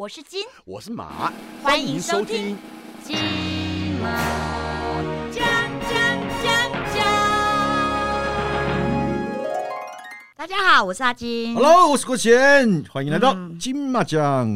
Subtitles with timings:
[0.00, 1.30] 我是金，我是马，
[1.62, 2.56] 欢迎收听
[3.04, 3.18] 金
[4.00, 4.08] 马
[5.30, 5.44] 奖
[5.82, 5.92] 奖
[6.42, 7.04] 奖奖。
[10.38, 11.54] 大家好，我是阿金。
[11.54, 14.48] Hello，我是郭贤，欢迎来到嗯金马奖。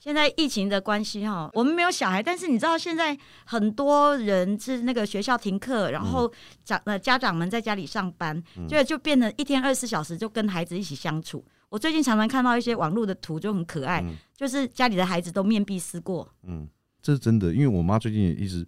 [0.00, 6.28] 现在疫情的关系哈，我们没有小孩，但是你知道现在很多人是那个学校停课，然后
[6.64, 11.44] 长呃家长们在家里上班，就就变成一天二十四小时就跟孩子一起相处。
[11.68, 16.32] 我最近常常看到一些网络的图，就很可爱，嗯就是家里的孩子都面壁思过。
[16.44, 16.68] 嗯，
[17.02, 18.58] 这是真的，因为我妈最近也一直，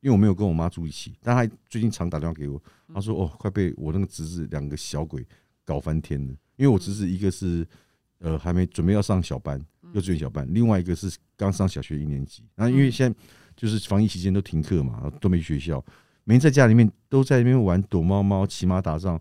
[0.00, 2.60] 因为我没有跟我妈住一起，但她最近常打电话给我，
[2.92, 5.24] 她说：“哦，快被我那个侄子两个小鬼
[5.64, 7.64] 搞翻天了。”因为我侄子一个是
[8.18, 12.42] 呃还没准备要上小班，幼稚园小班，另外一个是刚上小学一年级。
[12.56, 13.16] 然后因为现在
[13.56, 15.84] 就是防疫期间都停课嘛，都没去学校，
[16.24, 19.20] 每天在家里面都在那边玩躲猫猫、骑马打仗，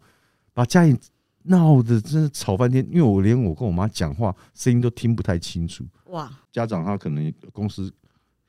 [0.51, 0.97] 把家里
[1.43, 2.85] 闹得真的吵翻天。
[2.89, 5.85] 因为我连我跟我妈讲话声音都听不太清楚。
[6.05, 7.91] 哇，家长他可能公司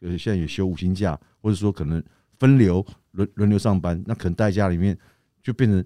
[0.01, 2.03] 呃现在也休五薪假，或者说可能
[2.39, 4.97] 分流轮轮流上班，那可能待在家里面
[5.43, 5.85] 就变成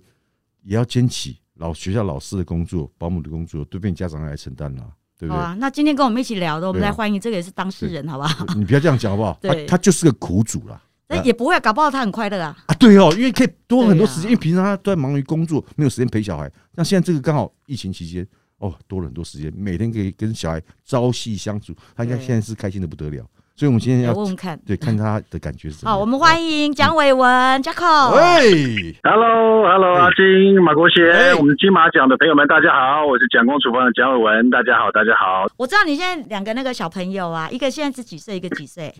[0.62, 4.83] 也要兼起老学校老师的工作、保姆的工作，都变家长来承担了，
[5.19, 5.36] 对不对？
[5.36, 8.55] 好啊，那今天跟我们一起聊的，我们来欢迎这个也是当事人，好不好？
[8.55, 9.38] 你不要这样讲好不好？
[9.42, 10.83] 他对他就是个苦主啦。
[11.09, 12.57] 那也不会，搞不好他很快乐啊。
[12.67, 16.51] 啊，对哦，因为可以多很多时间，啊因为平常他都在忙于工作，没有时间陪小孩。
[16.75, 18.27] 那现在这个刚好疫情期间，
[18.59, 23.25] 哦，多了很多时间，每天可以跟小孩朝夕相处，他应该现在是开心的不得了。
[23.59, 24.59] 所以我们今天要问问看。
[24.67, 25.91] 对看他的感觉是什么。
[25.91, 28.15] 好，我们欢迎蒋伟文 Jacko。
[28.15, 35.47] 喂，Hello，Hello，哎阿金、马国贤哎，我们金马奖的朋友们，大家好，我是蒋公厨房的蒋伟文，大家好，大家好。
[35.57, 38.93] 我知道你现在两个那个小朋友啊，一个现在是几岁，一个几岁？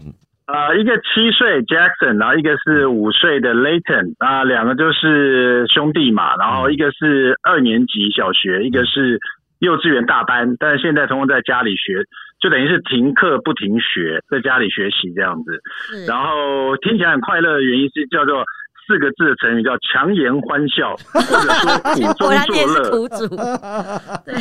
[0.47, 9.19] 呃，一个七岁 Jackson，然后一个是五岁的 Layton，啊，两个就是兄弟嘛，然后一个是二年级小学，一个是
[9.59, 12.05] 幼稚园大班，但是现在通通在家里学，
[12.41, 15.61] 就等于是停课不停学，在家里学习这样子。
[16.07, 18.45] 然后听起来很快乐的原因是叫做
[18.87, 22.85] 四个字的成语叫强颜欢笑，或者说 苦中果然你也作乐。
[22.85, 23.37] 是苦主。
[24.25, 24.35] 对，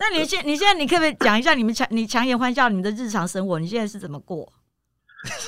[0.00, 3.60] 那你现你现在你可不可以讲一下你们强你强颜欢笑你们的日常生活？
[3.60, 4.44] 你现在是怎么过？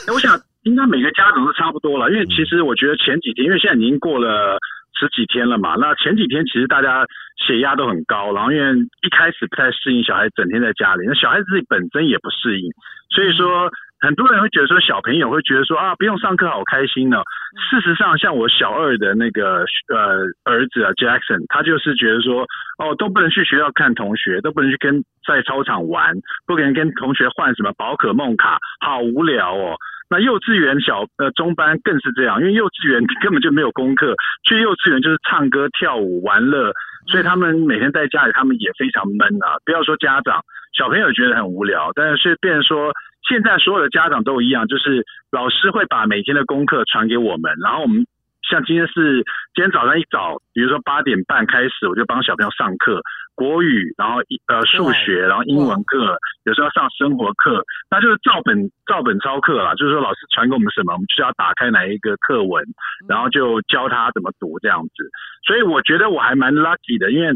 [0.09, 4.59] 我想应该每个家长都差不多了，因为其实我觉得前几天，因为现在已经过了
[4.99, 7.05] 十几天了嘛，那前几天其实大家
[7.47, 12.71] 血压都很高，然后因为一开始不太适应小孩整天在家里，那小孩子自己本身也不适应，
[13.11, 17.23] 所以说很多人会觉得说小朋友会觉得说啊不用上课好开心呢。
[17.71, 22.43] 事实上，像我小二的那个呃儿子啊 Jackson，他就是觉得说
[22.79, 26.15] 哦都不能去学校看同学，都不能去跟在操场玩，
[26.47, 29.77] 不可能跟同学换什么宝可梦卡，好无聊哦。
[30.09, 34.15] 那幼稚园小呃中班更是这样，因为幼稚园根本就没有功课，
[34.49, 36.73] 去幼稚园就是唱歌跳舞玩乐，
[37.07, 39.55] 所以他们每天在家里，他们也非常闷啊。
[39.65, 40.43] 不要说家长，
[40.77, 42.93] 小朋友觉得很无聊，但是变成说
[43.29, 48.07] 现在所有的家长都一样，就是老师会把每天的功课传给我们，然后我们
[48.43, 49.23] 像今天是
[49.55, 53.01] 今天早上一早，比如说八点半开始，我就帮小朋友上课，
[53.37, 62.65] 国语，然后呃数学，然后英文课，有时候要上生活课，那就是照本照本抄课啦，就是说老师传给我们什么，我们就要打开哪一个课文，
[63.07, 65.09] 然后就教他怎么读这样子。
[65.47, 67.29] 所以我觉得我还蛮 lucky 的，因为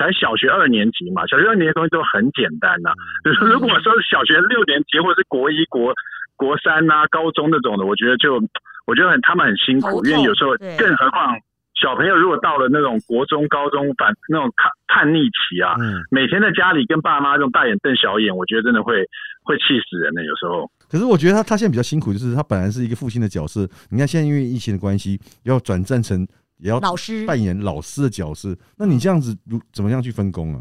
[0.00, 2.88] 才小学二年级嘛，小学二年级的东西都很简单呐、
[3.22, 5.92] 就是如果说是小学六年级或者是国一、国
[6.40, 8.40] 国三呐、高中那种的，我觉得就
[8.86, 11.36] 我觉得很他们很辛苦，因为有时候更何况
[11.76, 19.04] 小朋友如果到了那种国中、高中反那种叛叛逆期啊，嗯，每天在家里跟爸妈这种大眼瞪小眼，我觉得真的会
[19.42, 20.24] 会气死人的。
[20.24, 26.26] 有时候，可是我觉得他他现在比较辛苦，就是他本来是一个父亲的角色，你看现在因为疫情的关系，要转战成
[26.60, 30.60] 也要老师扮演老师的角色，那你这样子如怎么样去分工啊？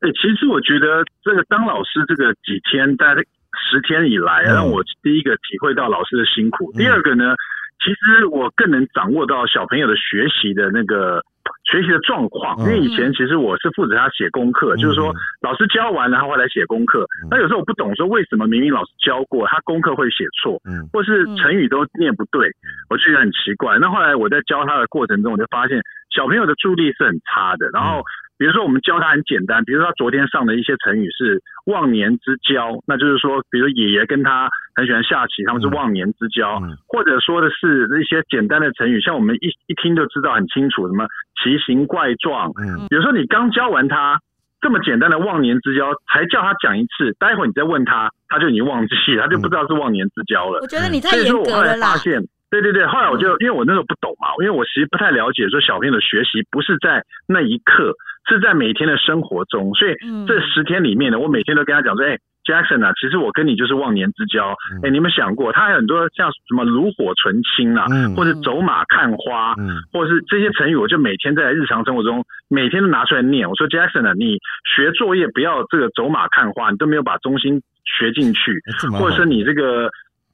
[0.00, 3.22] 哎、其实我觉得这个当老师这个几天，大概
[3.70, 6.70] 十天以来，嗯让我第一个体会到老师的辛苦。
[6.74, 7.34] 嗯第二个呢，
[7.82, 11.24] 其实我更能掌握到小朋友的学习的那个
[11.70, 15.12] 学习的状况，嗯因为以前其实我是负责他写功课，就是说
[15.42, 17.28] 老师教完了他会来写功课嗯。
[17.30, 22.48] 那有时候我不懂说为什么明明老师教过，他功课会写错，嗯或是成语都念不对，
[22.88, 23.78] 我就觉得很奇怪。
[23.78, 25.82] 那后来我在教他的过程中，我就发现
[26.14, 27.68] 小朋友的注意力是很差的。
[27.72, 28.02] 然后
[28.38, 41.04] 比如说我们教他很简单，比如说他昨天上的一些成语是忘年之交，那就是说，比如爷爷跟他很喜欢下棋，他们是忘年之交，嗯或者说的是一些简单的成语，像我们一一听就知道很清楚，什么
[41.42, 42.50] 奇形怪状。
[42.62, 44.20] 嗯有时候你刚教完他。
[44.60, 50.58] 这么简单的忘年之交，才叫他讲一次，待会儿你再问他，他就已经忘记，他就不知道是忘年之交了。
[50.60, 51.96] 我觉得你太所以严说我后来格了啦发。
[51.98, 52.20] 现，
[52.50, 57.94] 对对对，后来我就因为我那时候不懂嘛，因为我其实不太了解说小朋友的学习不是在那一刻，
[58.28, 62.18] 是在每天的生活中，所以嗯这十天里面呢，我每天都跟他讲说，哎、
[62.48, 64.56] Jackson 啊，其实我跟你就是忘年之交。
[64.72, 73.46] 嗯哎、你们想过，他有很多像什么炉火纯青啊，嗯或者走马看花，嗯或者是这些成语，我就每天在日常生活中每天都拿出来念。
[73.46, 78.58] 我说 Jackson 啊，你学作业不要这个走马看花，你都没有把中心学进去，
[78.98, 79.90] 或者是你这个。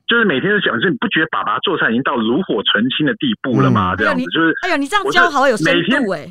[0.06, 3.94] 就是每天都想，就是你不觉得爸爸做菜已经到炉火纯青的地步了吗？
[3.94, 6.28] 嗯这样子就是哎呀，你这样教好有深度哎，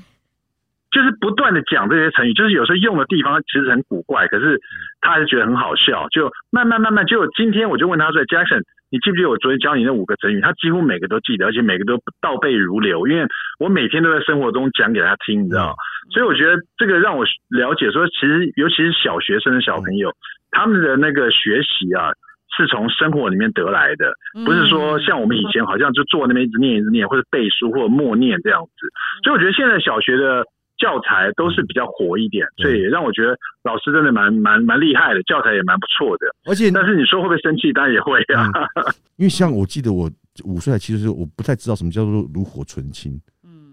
[0.94, 4.62] 就是不断的讲这些成语，就是有时候用的地方其实很古怪，可是
[5.02, 8.62] 他还是觉得很好笑，就慢慢慢慢，就今天我就问他说，Jackson，
[8.92, 10.40] 你记不记得我昨天教你那五个成语？
[10.40, 13.26] 他几乎每个都记得，而且每个都倒背如流，因为
[13.60, 15.76] 我每天都在生活中讲给他听，你知道。
[16.14, 20.14] 所以我觉得这个让我了解说，其实尤其是小学生的小朋友，
[20.52, 22.12] 他们的那个学习啊。
[22.56, 24.14] 是从生活里面得来的，
[24.46, 28.88] 不是说像我们以前好像就坐那边一直念一直念，或者背书或者默念这样子。
[29.24, 30.46] 所以我觉得现在小学的
[30.84, 36.28] 教材都是比较活一点，所以也让我觉得老师真的蛮蛮蛮厉害的，教材也蛮不错的。
[36.44, 37.72] 而且但是你说会不会生气？
[37.72, 38.52] 当然也会啊。
[39.16, 40.12] 因为像我记得我
[40.44, 43.18] 五岁还七岁时候，我不太知道什么叫做炉火纯青。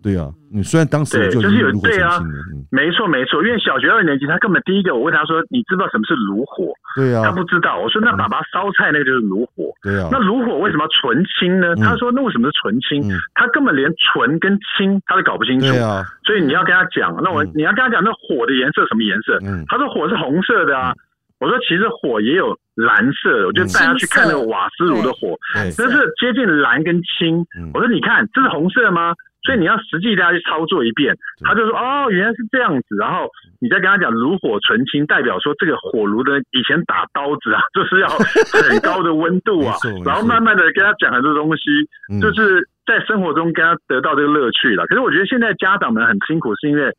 [0.00, 7.79] 嗯，对啊，你虽然当时就已对就是有对啊，嗯，没错没错，因为小学二年级，他根本第一个我问他说：“你知不知道什么是炉火？”对啊他，不知道。
[7.79, 11.75] 我说：“那爸爸烧菜那个就是炉火。”对啊，那炉火为什么要纯青呢？
[11.76, 13.02] 嗯他说：“那为什么是纯青？
[13.12, 15.67] 嗯他根本连纯跟青他都搞不清楚。
[15.67, 19.38] 对啊，所以你要跟他讲，那我嗯你要跟他讲，那火的颜色什么颜色？
[19.44, 20.94] 嗯他说火是红色的啊。
[21.41, 27.41] 我说其实火也有蓝色的，我就带他去看那个瓦斯炉的火，对这是接近蓝跟青。
[27.56, 29.14] 嗯我说你看这是红色吗？
[29.42, 33.28] 所以你要实际大家去操作一遍，他就说哦原来是这样子，然后
[33.60, 41.70] 你再跟他讲炉火纯青，代表说这个火炉的以前打刀子啊， 就是要很高的温度啊然后慢慢的跟他讲很多东西，
[42.12, 44.84] 嗯就是在生活中跟他得到这个乐趣了。
[44.87, 46.92] 可是我觉得现在家长们很辛苦，是因为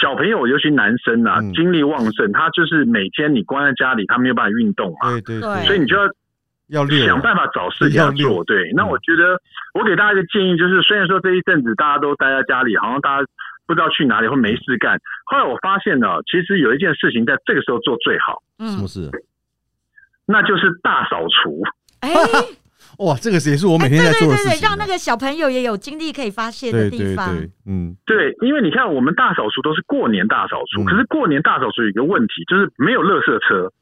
[0.00, 1.52] 小朋友，尤其男生啊，嗯。
[1.54, 5.40] 精力旺盛，他就是每天你关在家里，他没有办法运动嘛，对对。
[5.40, 5.66] 对。
[5.66, 6.04] 所以你就要
[6.68, 8.44] 要想办法找事情要做。
[8.44, 9.40] 对，那我觉得
[9.74, 13.26] 我给大家一个建议，就是虽然说这一阵子大家都待在家里，好像大家
[13.66, 19.10] 不知道去哪里或没事干，后来我发现呢，其实有一件事情在这个时候做最好，嗯，什么事？
[20.26, 21.62] 那就是大扫除。
[22.00, 22.10] 哎，
[22.98, 24.68] 哇，这个也是我每天对在对对对，做的事情啊。
[24.68, 33.72] 让那个小朋友也有精力可以发泄的对对地方，对，嗯，对，因为你看，我们大扫除都是过年大扫除，嗯可是过年大扫除有一个问题，就是没有垃圾车。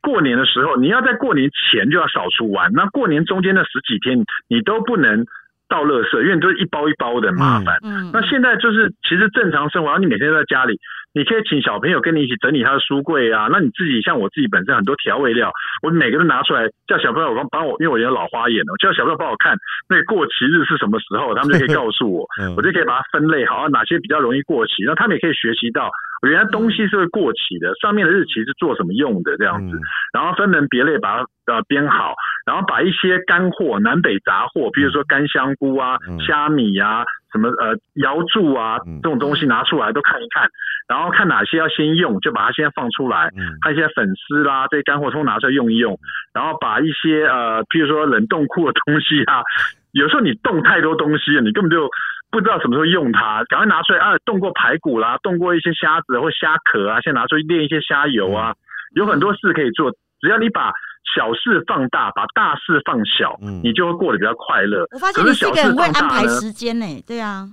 [0.00, 5.26] 过年的时候，你要在过年前就要扫除完，那过年中间的十几天，你都不能
[5.68, 7.76] 倒垃圾，因为你都是一包一包的，很麻烦。
[7.82, 10.78] 嗯，那现在就是，其实正常生活，然后你每天都在家里，
[11.12, 13.48] 你可以请小朋友跟你一起整理他的书柜啊。
[13.50, 19.56] 那你自己像我自己本身很多调味料，我每个都拿出来叫小朋友帮帮我，因为我有老花眼了，我叫小朋友帮我看
[19.88, 25.90] 那个过期日是什么时候，他们就可以告诉我，嗯我就可以把它分类好，啊哪些比较容易过期，然后他们也可以学习到
[26.26, 29.76] 原来东西是会过期的，上面的日期是做什么用的这样子。
[29.76, 29.80] 嗯
[30.10, 32.14] 然后分门别类把它呃编好，
[32.48, 39.00] 然后把一些干货、南北杂货，比如说干香菇啊嗯、虾米啊、什么呃瑶柱啊嗯。
[39.02, 40.48] 这种东西拿出来都看一看，
[40.88, 43.28] 然后看哪些要先用，就把它先放出来。
[43.36, 43.52] 嗯。
[43.60, 45.98] 还有一些粉丝啦，这些干货通拿出来用一用，
[46.32, 49.42] 然后把一些呃，譬如说冷冻库的东西啊，
[49.92, 51.90] 有时候你冻太多东西了，你根本就
[52.30, 58.54] 不知道什么时候用它，赶快拿出来啊，冻过排骨啦，冻过一些虾子或虾壳啊，先拿出去炼一些虾油啊，
[58.94, 59.92] 有很多事可以做，
[60.22, 60.72] 只要你把
[61.14, 64.86] 小事放大，把大事放小，嗯你就会过得比较快乐。
[64.92, 67.46] 我发现可是小事你是一个很会放大呢，安排时间呢，对啊，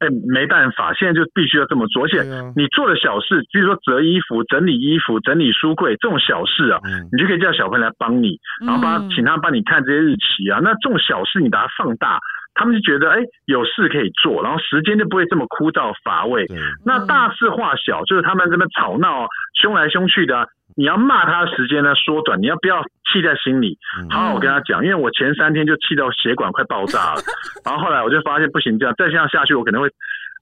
[0.00, 2.22] 哎，没办法，现在就必须要这么做，而且
[2.54, 10.60] 你做的小事，比如说折衣服、整理衣服、整理书柜这种小事啊，嗯你就可以叫小朋友来帮你，然后帮请他帮你看这些日期啊。
[10.62, 12.18] 那这种小事你把它放大，
[12.54, 16.46] 他们就觉得哎有事可以做，然后时间就不会这么枯燥乏味。
[16.84, 19.26] 那大事化小，就是他们这边吵闹、
[19.60, 20.46] 凶来凶去的啊、
[20.78, 22.80] 你要骂他的时间呢缩短，你要不要
[23.10, 23.76] 气在心里？
[23.98, 27.20] 嗯好好我跟他讲，因为我前三天就气到血管快爆炸了，
[27.66, 29.90] 然后后来我就发现不行，这样再这样下去，我可能会。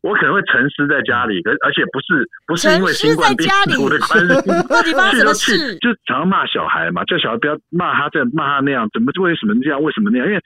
[0.02, 5.74] 我可能会沉思在家里，而而且不是不是因为新冠病毒的关系， 到底发生什么事？
[5.78, 10.28] 就常常骂小孩嘛，叫小孩不要骂他这骂他那样，怎么为什么这样，为什么那样？
[10.28, 10.38] 因为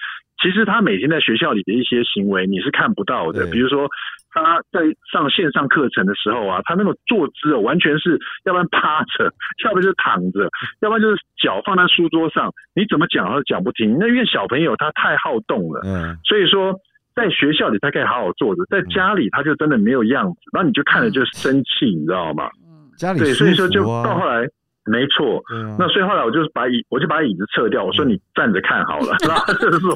[0.43, 3.89] 其实他每天在学校里的一些行为你是看不到的，比如说
[4.33, 4.81] 他在
[5.13, 9.33] 上线上课程的时候啊，他那个坐姿哦，完全是要不然趴着，
[9.65, 10.49] 要不然就是躺着，
[10.81, 13.97] 要不然就是脚放在书桌上，你怎么讲他都讲不听。
[13.99, 16.17] 那因为小朋友他太好动了，嗯。
[16.25, 16.75] 所以说
[17.15, 22.49] 在学校里他可以好好坐着，在家里他就真的没有样子，然后你就看着就生气，你知道吗？
[22.65, 24.47] 嗯家里对，所以说就到后来
[24.91, 25.43] 没错。
[25.79, 29.17] 那所以后来我就是把椅，我就把椅子撤掉，我说你站着看好了。
[29.27, 29.95] 然后他就是说，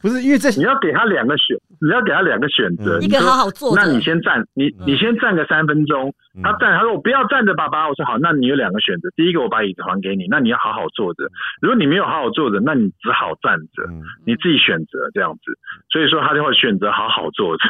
[0.00, 6.14] 不是因为这你要给他两个选，你要给他两个选择，嗯一个你说好好坐着那你先站，你你先站个三分钟。
[6.34, 7.86] 嗯他站，他说我不要站着，爸爸。
[7.86, 11.24] 我说好，那你有两个选择，第一个我把椅子还给你，那你要好好坐着。
[11.60, 15.52] 如果你没有好好坐着，那你只好站着，嗯你自己选择这样子。
[15.90, 17.64] 所以说他就会选择好好坐着，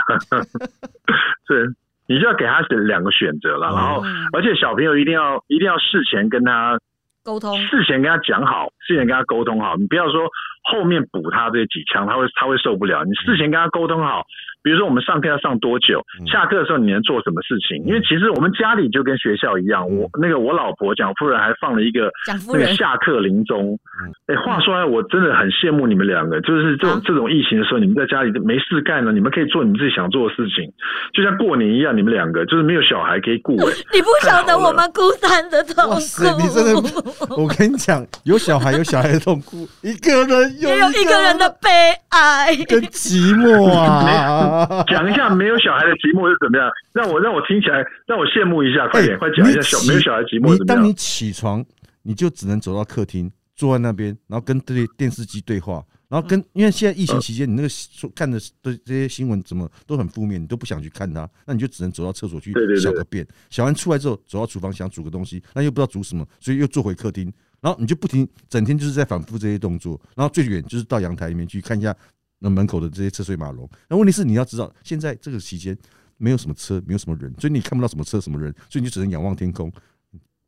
[1.49, 1.75] 是，
[2.13, 3.69] 你就要给他两个选择了。
[3.69, 6.79] 然后，嗯而且小朋友一定要一定要事前跟他
[7.25, 10.29] 沟通，事前跟他讲好，事前跟他沟通好，你不要说
[10.63, 13.05] 后面补他这几枪，他会他会受不了。
[13.05, 14.23] 你事前跟他沟通好，
[14.63, 17.83] 比如说我们上课要上多久，嗯下课的时候你能做什么事情？
[17.85, 24.13] 因为其实我们家里就跟学校一样，嗯我那个我老婆蒋夫人还放了一个蒋夫人那个下课铃钟嗯。
[24.27, 30.71] 哎，话说来，我真的很羡慕你们两个，就是这种啊这种疫情的时候，你们在家里没事干了，你们可以做你们自己想做的事情，
[31.13, 33.73] 就像过年一样，你们两个就是没有小孩可以顾哎。
[33.93, 41.69] 你不晓得我们孤单的痛哇塞，你真的苦，我跟你讲，有小孩有小孩的痛苦，一个人也有一个人的悲
[42.09, 42.57] 哀。
[42.67, 44.85] 跟寂寞啊。
[44.89, 46.71] 讲一下没有小孩的寂寞是怎么样？
[46.93, 50.93] 让我让我听起来，让我羡慕一下，快点，哎快讲一下小没有小孩寂寞是怎么样你当你？
[50.95, 51.65] 起床，
[52.03, 71.97] 你就只能走到客厅，坐在那边，然后跟对电视机对话，然后跟因为现在疫情期间，你那个说看的的这些新闻怎么都很负面，你都不想去看它，那你就只能走到厕所去小个便，小完出来之后走到厨房想煮个东西，那又不知道煮什么，所以又坐回客厅，然后你就不停整天就是在反复这些动作，然后最远就是到阳台里面去看一下
[72.41, 73.67] 那门口的这些车水马龙。
[73.89, 75.75] 那问题是你要知道，现在这个期间
[76.19, 79.73] 没有什么车，没有什么人，所以你看不到什么车什么人，所以你就只能仰望天空。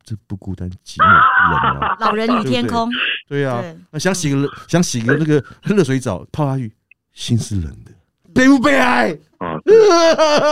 [0.07, 1.97] 这不孤单寂寞冷啊！
[1.99, 2.91] 老人与天空，
[3.27, 6.71] 对啊，那想洗个想洗个那个热水澡泡下去，
[7.15, 7.93] 心是冷的，
[8.35, 9.17] 悲不悲哀？
[9.39, 9.85] 啊，真的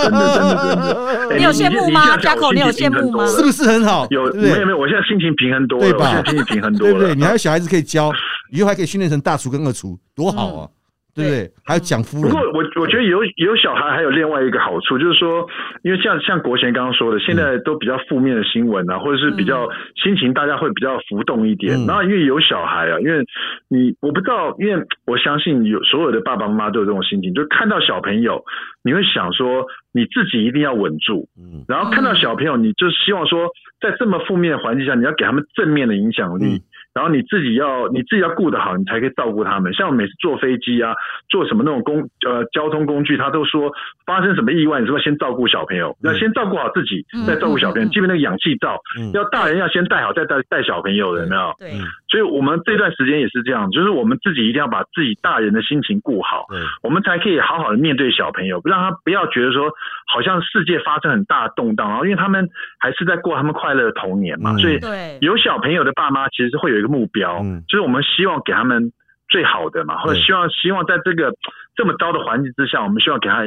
[0.04, 1.28] 真的真的。
[1.32, 4.06] 哎你有羡慕吗你这样讲嘉口你有羡慕吗是不是很好？
[4.10, 4.78] 有没有没有？
[4.78, 7.14] 我现在心情平衡多了，对吧我现在心情平衡多了，对不对？
[7.14, 8.12] 你还有小孩子可以教，
[8.50, 10.68] 以后还可以训练成大厨跟二厨，多好啊！
[11.14, 11.50] 对不对？
[11.64, 15.46] 还有蒋夫人不过，我我觉得有有小孩还有另外一个好处，就是说，
[15.82, 19.68] 因为像像国贤刚刚说的，现在都比较负面的新闻啊，或者是比较
[20.02, 21.76] 心情大家会比较浮动一点。
[21.76, 23.24] 嗯然后因为有小孩啊，因为
[23.68, 28.42] 你我不知道，因为我相信有所有的爸爸妈妈都有这种心情，就看到小朋友，
[28.82, 33.48] 你会想说你自己一定要稳住，嗯然后看到小朋友，你就希望说，
[33.80, 36.56] 在这么负面的环境下，你要给他们正面的影响力。
[36.56, 36.60] 嗯
[36.94, 39.72] 然后你自己要你自己要顾得好，你才可以照顾他们。
[39.72, 40.94] 像我每次坐飞机啊，
[41.28, 43.72] 坐什么那种公呃交通工具，他都说
[44.04, 45.96] 发生什么意外，你是不是先照顾小朋友？
[46.02, 47.24] 要先照顾好自己，嗯。
[47.26, 47.88] 再照顾小朋友。
[47.88, 49.10] 基本那个氧气罩，嗯。
[49.12, 51.54] 要大人要先带好，再带带小朋友的，有没有？
[51.58, 51.82] 对，嗯
[52.12, 59.70] 所以我们这段时间也是这样，就是我们自己一定要把自己大人的心情顾好，对，我们才可以好好的面对小朋友，让他不要觉得说
[60.12, 62.46] 好像世界发生很大的动荡，然后因为他们
[62.78, 64.58] 还是在过他们快乐的童年嘛，嗯。
[64.58, 68.92] 所以对，有小朋友的爸妈其实是会有一个目标，嗯就是我们希望给他们
[69.28, 71.32] 最好的嘛，或者希望希望在这个
[71.74, 73.42] 这么糟的环境之下，我们希望给他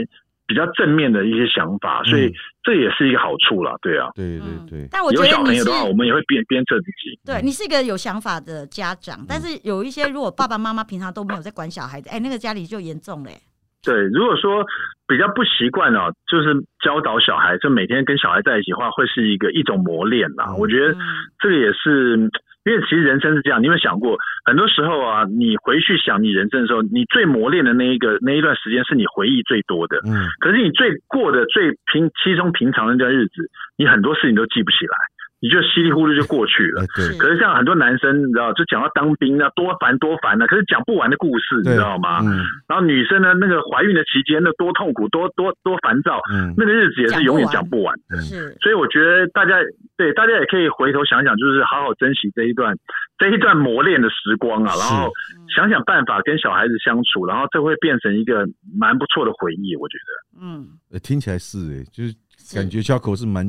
[0.48, 4.10] 比较正面的一些想法，所以嗯这也是一个好处啦，对啊。
[4.15, 7.20] 对嗯对对，有但我觉得小朋友的话，我们也会鞭鞭策自己。
[7.25, 13.32] 对你是一个有想法的家长，但是有一些如果爸爸妈妈平常都没有在管小孩子，哎，那个家里就严重嘞。
[13.84, 14.65] 对，如果说
[15.08, 20.46] 比较不习惯哦，就是教导小孩，就每天跟小孩在一起的话，会是一个一种磨练啦。
[20.50, 20.98] 嗯我觉得嗯
[21.38, 22.18] 这个也是，
[22.65, 29.98] 因为其实人生是这样，你有没有想过，很多时候啊，你回去想你人生的时候，你最磨练的那一个那一段时间是你回忆最多的。
[30.05, 34.98] 嗯可是你最过的最平稀松平常的那段日子，你很多事情都记不起来，
[35.46, 36.82] 你就稀里糊涂就过去了
[37.20, 42.25] 可是像很多男生，你知道，就讲到当兵啊，多烦多烦啊，可是讲不完的故事，你知道吗？
[42.25, 48.18] 嗯然后女生呢，那个怀孕的期间，那多痛苦，多多多烦躁，嗯那个日子也是永远讲讲不完的。
[48.18, 49.54] 嗯是，所以我觉得大家
[49.96, 52.75] 对大家也可以回头想想，就是好好珍惜这一段
[53.20, 55.12] 这一段磨练的时光啊，是然后
[55.56, 59.75] 想想办法跟小孩子相处，然后这会变成一个蛮不错的回忆。
[59.75, 63.46] 我觉得，嗯，呃听起来是哎，就是是感觉小口是蛮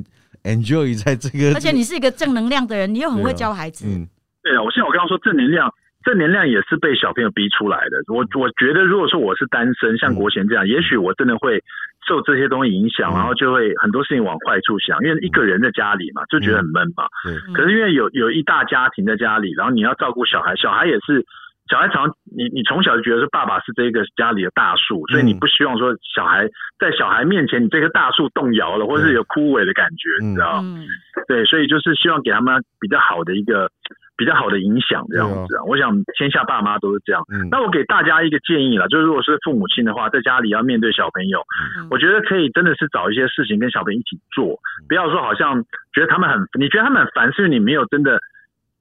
[0.46, 3.86] enjoy 在这个，而且你是一个正能量的人，你又很会教孩子。
[3.86, 4.06] 嗯
[4.42, 5.68] 对啊，我像我刚刚说正能量。
[6.06, 7.98] 正能量也是被小朋友逼出来的。
[8.06, 11.60] 我我觉得，如果说我是单身，像国贤这样，也许我真的会
[12.06, 17.02] 受这些东西影响，嗯然后就会很多事情往坏处想，因为一个人在家里嘛，就觉得很闷嘛。
[17.26, 21.26] 嗯可是因为有有一大家庭在家里，然后你要照顾小孩，小孩也是
[21.68, 26.46] 小孩常你你从小就觉得说爸爸是这个家里的大树，所以你不希望说小孩
[26.78, 30.30] 在小孩面前你这棵大树动摇了，或是有枯萎的感觉，嗯。
[30.30, 30.60] 你知道？
[30.62, 30.86] 嗯，
[31.26, 33.70] 对，所以就是希望给他们比较好的一个
[34.16, 35.64] 比较好的影响这样子啊。
[35.66, 37.22] 我想天下爸妈都是这样。
[37.50, 41.42] 那我给大家一个建议了，就是如果是父母亲的话，在家里要面对小朋友，
[41.90, 44.58] 我觉得可以真的是找一些事情跟小朋友一起做，
[44.88, 48.20] 不要说好像觉得他们很，你觉得他们很烦，是因为你没有真的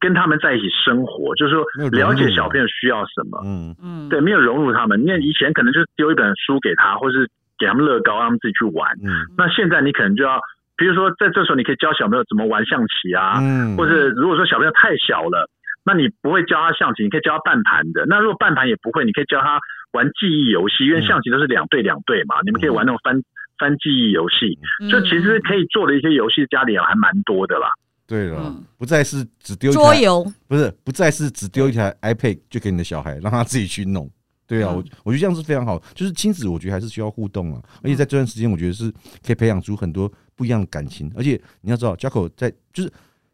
[0.05, 3.41] 跟他们在一起生活，就是说了解小朋友需要什么。
[3.43, 5.01] 嗯嗯，对，没有融入他们。
[5.03, 8.85] 那以前可能就是丢一本书给他，或是给他们乐高，让他们自己去玩。
[9.01, 10.39] 嗯，那现在你可能就要。
[10.77, 15.49] 比如说，在这时候你可以教小朋友怎么玩象棋啊，嗯或者如果说小朋友太小了，
[15.85, 18.05] 那你不会教他象棋，你可以教他半盘的。
[18.05, 19.57] 那如果半盘也不会，你可以教他
[19.93, 23.15] 玩记忆游戏，因为象棋都是两对两对嘛，你们可以玩那种翻
[23.57, 24.59] 翻记忆游戏。
[24.91, 27.71] 就其实可以做的一些游戏，家里还蛮多的啦。
[28.07, 34.09] 对了，不再是只丢桌游，不是不再是只丢一台 iPad 就给你的小孩，让他自己去弄。
[34.47, 37.61] 对啊，我我觉得这样是非常好，就是亲子，我觉得还是需要互动啊。
[37.81, 38.91] 而且在这段时间，我觉得是
[39.25, 40.11] 可以培养出很多。
[40.37, 42.91] 不一样的感情，而且你要知道，Jaco 在就是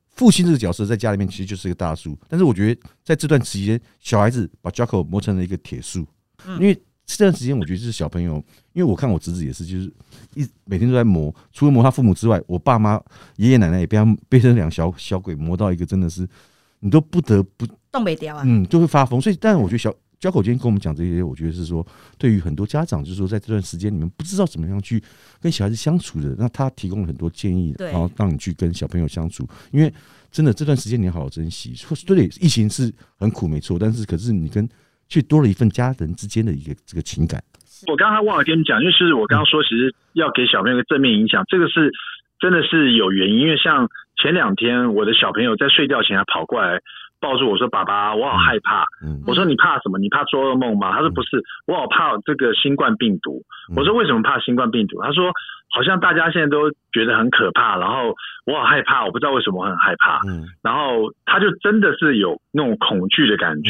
[0.09, 2.15] 父亲这个角色，在家里面其实就是一个大树。
[2.29, 6.05] 但是我觉得在这段时间，小孩子把 Jaco 磨成了一个铁树，
[6.59, 6.79] 因为
[7.17, 8.35] 这段时间我觉得是小朋友，
[8.73, 9.91] 因为我看我侄子也是，就是
[10.35, 13.01] 一每天都在磨，除了磨他父母之外，我爸妈、
[13.37, 16.27] 爷爷奶奶也被他被这两小小鬼磨到一个真的是，
[16.79, 19.19] 你都不得不啊，嗯，就会发疯。
[19.19, 19.93] 所以，但是我觉得小。
[20.21, 21.83] 交口今天跟我们讲这些，我觉得是说，
[22.15, 25.03] 对于很多家长，就是说，在这段时间你们不知道怎么样去
[25.39, 29.47] 跟小孩子相处的，那他提供了很多建议，然后让你去跟小朋友相处。
[29.71, 29.91] 因为
[30.31, 31.73] 真的这段时间你要好好珍惜。
[31.73, 34.69] 说对，疫情是很苦，没错，但是可是你跟
[35.11, 37.43] 却多了一份家人之间的一个这个情感。
[37.91, 41.91] 我刚刚忘了跟你讲，就是我刚刚说，其实要给小朋友一个正面影响，这个是
[42.39, 43.39] 真的是有原因。
[43.39, 46.79] 因为像前两天，我的小朋友在睡觉前还跑过来。
[47.21, 48.83] 抱住我说：“爸爸，我好害怕。”
[49.29, 49.99] 我说：“你怕什么？
[49.99, 51.37] 你怕做噩梦吗？”他说：“不是，
[51.67, 53.43] 我好怕这个新冠病毒。”
[53.77, 55.31] 我说：“为什么怕新冠病毒？”他说
[55.69, 58.15] ：“好像大家现在都觉得很可怕，然后
[58.47, 63.69] 我好害怕，我不知道为什么我很害怕。”嗯然后他就真的是有那种恐惧的感觉，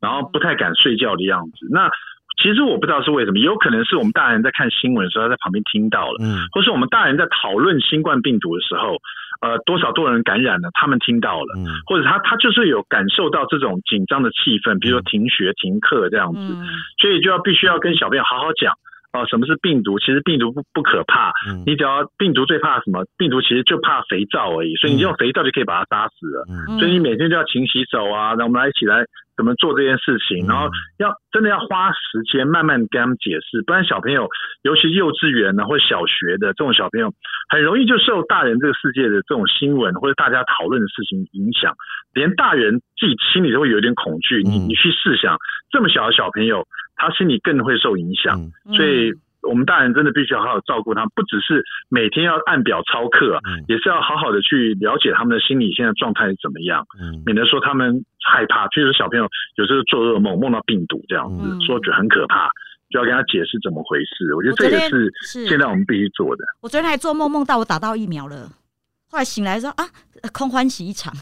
[0.00, 1.66] 然后不太敢睡觉的样子。
[1.70, 1.90] 那
[2.42, 8.96] 其实我不知道是为什么，有可能是我们大人在看新闻的时候他在旁边听到了，嗯或是我们大人在讨论新冠病毒的时候。
[9.40, 10.68] 呃，多少多人感染了？
[10.74, 16.40] 他们听到了，嗯或者他他就是有感受到这种紧张的气氛，比如说停学、停课这样子，
[17.00, 18.74] 所以就要必须要跟小朋友好好讲
[19.12, 19.98] 哦，什么是病毒？
[19.98, 21.32] 其实病毒不不可怕，
[21.66, 23.04] 你只要病毒最怕什么？
[23.16, 26.78] 病毒其实就怕肥皂而已，所以你用肥皂就可以把它杀死了。
[26.78, 29.04] 所以你每天就要勤洗手啊，那我们来一起来。
[29.38, 30.48] 怎么做这件事情？
[30.48, 34.26] 然后要真的要花时间慢慢跟他们解释，不然小朋友，
[34.62, 37.14] 尤其幼稚园呢或小学的这种小朋友，
[37.48, 41.72] 很容易就受大人这个世界的这种新闻或者大家讨论的事情影响，
[42.12, 44.42] 连大人自己心里都会有点恐惧。
[44.42, 45.38] 你你去试想，
[45.70, 46.66] 这么小的小朋友，
[46.98, 48.38] 他心里更会受影响，
[48.76, 49.14] 所以。
[49.40, 56.84] 我们大人真的必须要好好照顾他们，不只是每天要按表操课，也是要好好的去了解他们的心理现在状态是怎么样，
[57.24, 58.66] 免得说他们害怕。
[58.66, 62.50] 譬如小朋友有时候做噩梦，梦到病毒这样子，说觉得很可怕，
[62.90, 64.34] 就要跟他解释怎么回事。
[64.34, 65.08] 我觉得这也是
[65.46, 66.44] 现在我们必须做的。
[66.60, 68.50] 我昨天还做梦，梦到我打到疫苗了。
[69.10, 69.88] 后来醒来说啊，
[70.32, 71.12] 空欢喜一场。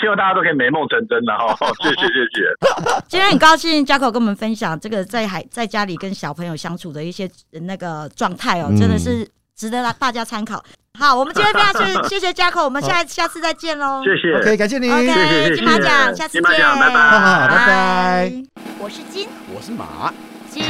[0.00, 3.02] 希望大家都可以美梦成真了哈， 谢谢谢谢。
[3.08, 7.30] 今天很高兴嘉口跟我们分享这个在海在家里跟小朋友相处的一些
[7.62, 10.62] 那个状态哦，真的是值得大家参考。
[10.98, 11.72] 好，我们今天非常
[12.04, 14.02] 谢 谢谢嘉口，我们下下次再见喽。
[14.02, 18.32] 谢谢，OK，感谢你，OK，金马奖，下次见，拜拜，拜拜。
[18.78, 20.10] 我是金，我是马，
[20.50, 20.64] 金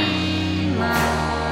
[0.80, 1.45] 马。